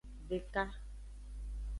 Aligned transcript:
Veka. 0.29 0.65